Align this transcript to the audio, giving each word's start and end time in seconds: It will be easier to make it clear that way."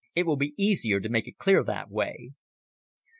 It 0.15 0.23
will 0.25 0.35
be 0.35 0.55
easier 0.57 0.99
to 0.99 1.09
make 1.09 1.27
it 1.27 1.37
clear 1.37 1.63
that 1.63 1.91
way." 1.91 2.31